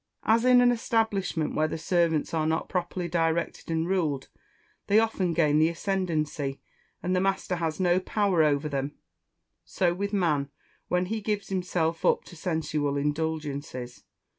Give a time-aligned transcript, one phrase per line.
[0.23, 4.29] As in an establishment where the servants are not properly directed and ruled,
[4.87, 6.59] they often gain the ascendancy,
[7.03, 8.93] and the master has no power over them,
[9.63, 10.49] so with man,
[10.87, 14.03] when he gives himself up to sensual indulgences.